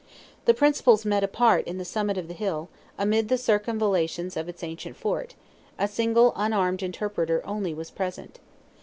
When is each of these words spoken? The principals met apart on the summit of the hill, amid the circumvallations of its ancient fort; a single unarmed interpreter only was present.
The 0.45 0.55
principals 0.55 1.05
met 1.05 1.23
apart 1.23 1.67
on 1.67 1.77
the 1.77 1.85
summit 1.85 2.17
of 2.17 2.27
the 2.27 2.33
hill, 2.33 2.69
amid 2.97 3.27
the 3.27 3.37
circumvallations 3.37 4.35
of 4.35 4.49
its 4.49 4.63
ancient 4.63 4.95
fort; 4.97 5.35
a 5.77 5.87
single 5.87 6.33
unarmed 6.35 6.81
interpreter 6.81 7.39
only 7.45 7.75
was 7.75 7.91
present. 7.91 8.39